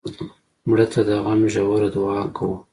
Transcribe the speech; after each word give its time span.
مړه 0.69 0.85
ته 0.93 0.99
د 1.07 1.09
غم 1.23 1.41
ژوره 1.53 1.89
دعا 1.95 2.21
کوو 2.35 2.55